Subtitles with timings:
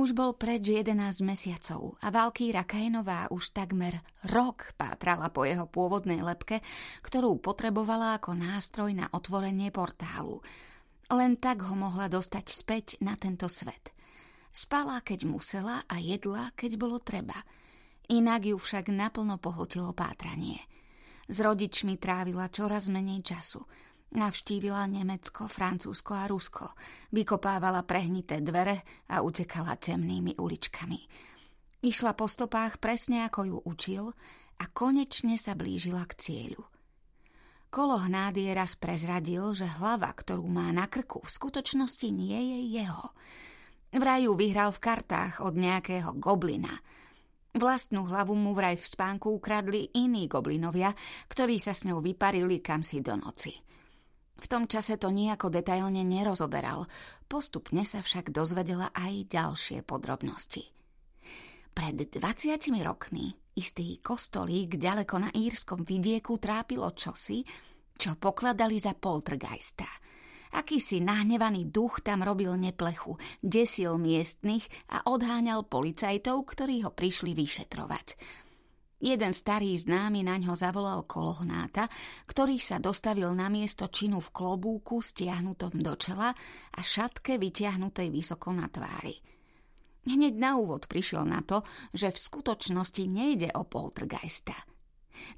[0.00, 4.00] Už bol preč 11 mesiacov a Valkýra Kainová už takmer
[4.32, 6.64] rok pátrala po jeho pôvodnej lepke,
[7.04, 10.40] ktorú potrebovala ako nástroj na otvorenie portálu.
[11.12, 13.92] Len tak ho mohla dostať späť na tento svet.
[14.48, 17.36] Spala, keď musela a jedla, keď bolo treba.
[18.08, 20.64] Inak ju však naplno pohltilo pátranie.
[21.28, 23.60] S rodičmi trávila čoraz menej času–
[24.10, 26.74] Navštívila Nemecko, Francúzsko a Rusko.
[27.14, 30.98] Vykopávala prehnité dvere a utekala temnými uličkami.
[31.86, 34.04] Išla po stopách presne ako ju učil
[34.58, 36.66] a konečne sa blížila k cieľu.
[37.70, 43.14] Kolo hnády raz prezradil, že hlava, ktorú má na krku, v skutočnosti nie je jeho.
[43.94, 46.74] Vraj ju vyhral v kartách od nejakého goblina.
[47.54, 50.90] Vlastnú hlavu mu vraj v spánku ukradli iní goblinovia,
[51.30, 53.69] ktorí sa s ňou vyparili kamsi do noci.
[54.40, 56.88] V tom čase to nejako detailne nerozoberal,
[57.28, 60.64] postupne sa však dozvedela aj ďalšie podrobnosti.
[61.70, 67.44] Pred 20 rokmi istý kostolík ďaleko na írskom vidieku trápilo čosi,
[68.00, 69.86] čo pokladali za poltergeista.
[70.50, 78.18] Akýsi nahnevaný duch tam robil neplechu, desil miestnych a odháňal policajtov, ktorí ho prišli vyšetrovať.
[79.00, 81.88] Jeden starý známy na ňo zavolal kolohnáta,
[82.28, 86.28] ktorý sa dostavil na miesto činu v klobúku stiahnutom do čela
[86.76, 89.16] a šatke vytiahnutej vysoko na tvári.
[90.04, 91.64] Hneď na úvod prišiel na to,
[91.96, 94.56] že v skutočnosti nejde o poltergeista.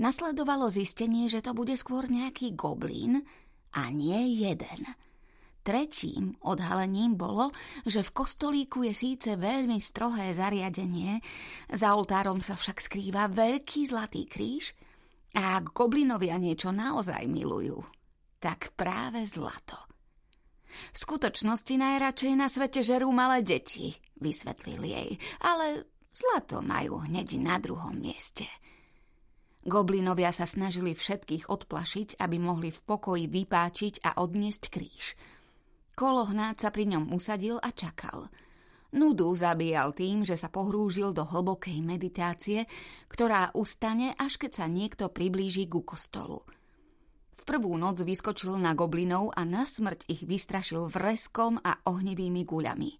[0.00, 3.20] Nasledovalo zistenie, že to bude skôr nejaký goblín
[3.76, 4.88] a nie jeden–
[5.60, 7.52] Tretím odhalením bolo,
[7.84, 11.20] že v kostolíku je síce veľmi strohé zariadenie,
[11.68, 14.72] za oltárom sa však skrýva veľký zlatý kríž
[15.36, 17.76] a ak goblinovia niečo naozaj milujú,
[18.40, 19.76] tak práve zlato.
[20.64, 25.10] V skutočnosti najradšej na svete žerú malé deti, vysvetlil jej,
[25.44, 25.84] ale
[26.16, 28.48] zlato majú hneď na druhom mieste.
[29.60, 35.04] Goblinovia sa snažili všetkých odplašiť, aby mohli v pokoji vypáčiť a odniesť kríž–
[36.00, 38.32] Kolohnáč sa pri ňom usadil a čakal.
[38.96, 42.64] Nudu zabíjal tým, že sa pohrúžil do hlbokej meditácie,
[43.12, 46.40] ktorá ustane, až keď sa niekto priblíži ku kostolu.
[47.36, 52.92] V prvú noc vyskočil na goblinov a na smrť ich vystrašil vreskom a ohnivými guľami.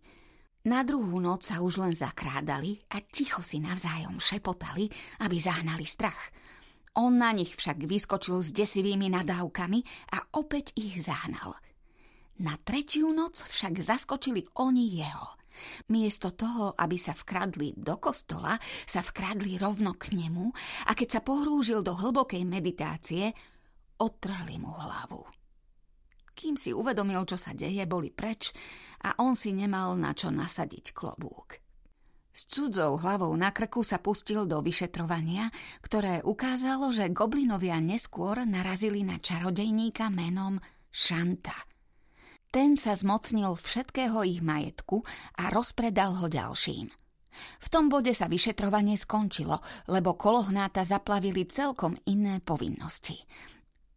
[0.69, 4.93] Na druhú noc sa už len zakrádali a ticho si navzájom šepotali,
[5.25, 6.29] aby zahnali strach.
[7.01, 11.57] On na nich však vyskočil s desivými nadávkami a opäť ich zahnal–
[12.39, 15.41] na tretiu noc však zaskočili oni jeho.
[15.91, 18.55] Miesto toho, aby sa vkradli do kostola,
[18.87, 20.47] sa vkradli rovno k nemu
[20.87, 23.35] a keď sa pohrúžil do hlbokej meditácie,
[24.01, 25.27] odtrhli mu hlavu.
[26.33, 28.55] Kým si uvedomil, čo sa deje, boli preč
[29.05, 31.61] a on si nemal na čo nasadiť klobúk.
[32.31, 35.51] S cudzou hlavou na krku sa pustil do vyšetrovania,
[35.83, 40.57] ktoré ukázalo, že goblinovia neskôr narazili na čarodejníka menom
[40.89, 41.59] Šanta–
[42.51, 45.07] ten sa zmocnil všetkého ich majetku
[45.39, 46.91] a rozpredal ho ďalším.
[47.63, 53.23] V tom bode sa vyšetrovanie skončilo, lebo kolohnáta zaplavili celkom iné povinnosti.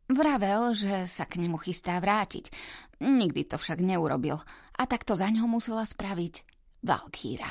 [0.06, 2.54] Vravel, že sa k nemu chystá vrátiť.
[3.02, 4.38] Nikdy to však neurobil
[4.78, 6.46] a tak to za ňo musela spraviť
[6.86, 7.50] Valkýra.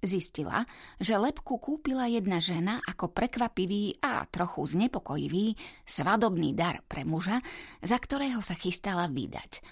[0.00, 0.64] Zistila,
[0.96, 5.54] že lepku kúpila jedna žena ako prekvapivý a trochu znepokojivý
[5.84, 7.38] svadobný dar pre muža,
[7.84, 9.52] za ktorého sa chystala vydať–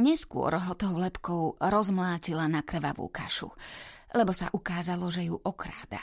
[0.00, 3.52] Neskôr ho tou lepkou rozmlátila na krvavú kašu,
[4.16, 6.00] lebo sa ukázalo, že ju okráda.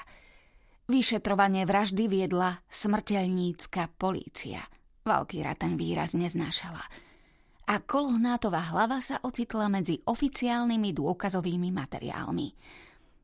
[0.89, 4.61] Vyšetrovanie vraždy viedla smrteľnícka polícia.
[5.05, 6.81] Valkýra ten výraz neznášala.
[7.69, 12.49] A kolhnátová hlava sa ocitla medzi oficiálnymi dôkazovými materiálmi.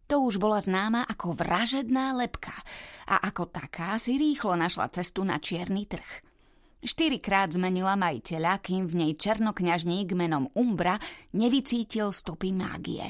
[0.06, 2.54] To už bola známa ako vražedná lepka
[3.10, 6.35] a ako taká si rýchlo našla cestu na čierny trh.
[6.86, 11.02] Štyrikrát zmenila majiteľa, kým v nej černokňažník menom Umbra
[11.34, 13.02] nevycítil stopy mágie.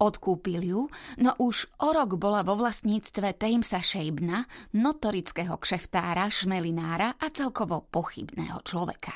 [0.00, 0.88] Odkúpil ju,
[1.20, 4.48] no už o rok bola vo vlastníctve Tamesa Shebna,
[4.80, 9.12] notorického kšeftára, šmelinára a celkovo pochybného človeka.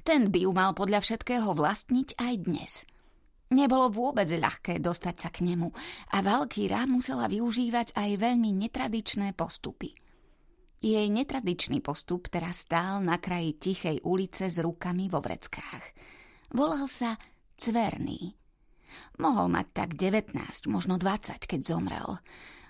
[0.00, 2.72] Ten by ju mal podľa všetkého vlastniť aj dnes.
[3.52, 5.68] Nebolo vôbec ľahké dostať sa k nemu
[6.16, 9.92] a Valkyra musela využívať aj veľmi netradičné postupy–
[10.78, 15.84] jej netradičný postup teraz stál na kraji tichej ulice s rukami vo vreckách.
[16.54, 17.18] Volal sa
[17.58, 18.38] Cverný.
[19.18, 20.38] Mohol mať tak 19,
[20.70, 22.08] možno 20, keď zomrel.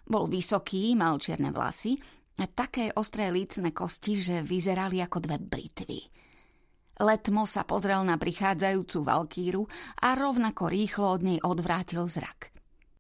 [0.09, 1.95] Bol vysoký, mal čierne vlasy
[2.41, 6.01] a také ostré lícne kosti, že vyzerali ako dve britvy.
[6.99, 9.63] Letmo sa pozrel na prichádzajúcu Valkíru
[10.03, 12.51] a rovnako rýchlo od nej odvrátil zrak.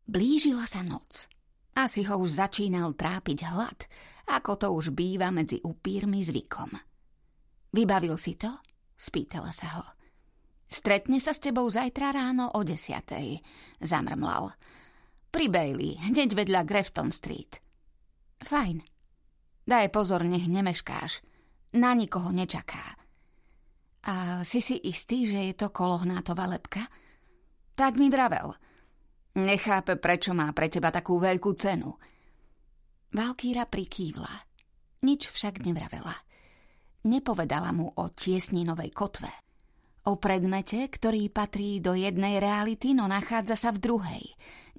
[0.07, 1.27] Blížila sa noc.
[1.75, 3.79] Asi ho už začínal trápiť hlad,
[4.29, 6.77] ako to už býva medzi upírmi zvykom.
[7.73, 8.53] Vybavil si to?
[8.99, 9.85] Spýtala sa ho.
[10.69, 13.41] Stretne sa s tebou zajtra ráno o desiatej,
[13.81, 14.53] zamrmlal.
[15.33, 17.61] Pri Bailey, hneď vedľa Grafton Street.
[18.45, 18.85] Fajn.
[19.65, 21.25] Daj pozor, nech nemeškáš.
[21.77, 22.97] Na nikoho nečaká.
[24.09, 26.81] A si si istý, že je to kolohnátová lepka?
[27.77, 28.57] Tak mi vravel.
[29.37, 31.97] Nechápe, prečo má pre teba takú veľkú cenu.
[33.09, 34.31] Valkýra prikývla.
[35.01, 36.13] Nič však nevravela.
[37.09, 39.33] Nepovedala mu o tiesninovej kotve.
[40.09, 44.25] O predmete, ktorý patrí do jednej reality, no nachádza sa v druhej.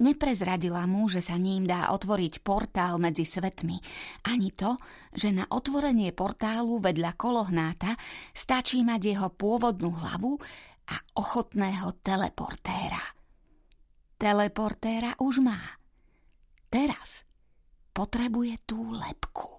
[0.01, 3.77] Neprezradila mu, že sa ním dá otvoriť portál medzi svetmi.
[4.25, 4.77] Ani to,
[5.13, 7.93] že na otvorenie portálu vedľa kolohnáta
[8.33, 10.37] stačí mať jeho pôvodnú hlavu
[10.89, 13.01] a ochotného teleportéra.
[14.17, 15.61] Teleportéra už má.
[16.73, 17.28] Teraz
[17.93, 19.58] potrebuje tú lepku.